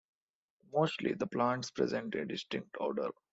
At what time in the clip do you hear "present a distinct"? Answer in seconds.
1.69-2.75